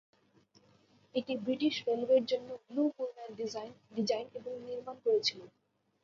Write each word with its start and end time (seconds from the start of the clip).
এটি 1.15 1.33
ব্রিটিশ 1.43 1.75
রেলওয়ের 1.87 2.23
জন্য 2.25 2.49
ব্লু 2.65 2.83
পুলম্যান 2.95 3.29
ডিজাইন 3.97 4.25
এবং 4.37 4.53
নির্মাণ 4.65 4.95
করেছিল। 5.05 5.39